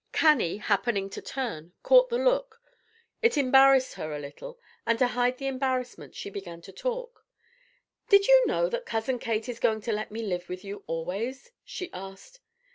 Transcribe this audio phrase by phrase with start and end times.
[0.11, 2.59] Cannie, happening to turn, caught the look;
[3.21, 7.23] it embarrassed her a little, and to hide the embarrassment she began to talk.
[8.09, 11.51] "Did you know that Cousin Kate is going to let me live with you always?"
[11.63, 12.39] she asked.